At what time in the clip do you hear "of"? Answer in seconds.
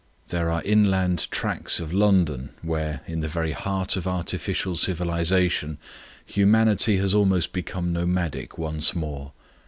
1.79-1.93, 3.95-4.07